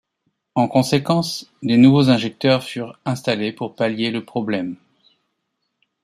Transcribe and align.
En 0.55 0.67
conséquence, 0.67 1.45
des 1.61 1.77
nouveaux 1.77 2.09
injecteurs 2.09 2.63
furent 2.63 2.97
installés 3.05 3.51
pour 3.51 3.75
pallier 3.75 4.09
le 4.09 4.25
problème. 4.25 4.75